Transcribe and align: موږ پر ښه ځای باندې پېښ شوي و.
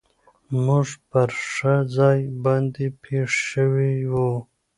موږ 0.65 0.87
پر 1.09 1.29
ښه 1.51 1.75
ځای 1.97 2.19
باندې 2.45 2.85
پېښ 3.03 3.29
شوي 3.49 3.95
و. 4.11 4.13